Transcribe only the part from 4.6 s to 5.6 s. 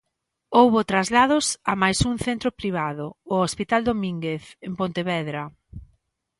en Pontevedra.